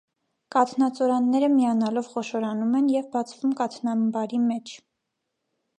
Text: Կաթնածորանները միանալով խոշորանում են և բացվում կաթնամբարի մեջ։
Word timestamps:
Կաթնածորանները 0.53 1.49
միանալով 1.57 2.09
խոշորանում 2.15 2.73
են 2.81 2.89
և 2.95 3.07
բացվում 3.17 3.53
կաթնամբարի 3.61 4.45
մեջ։ 4.49 4.79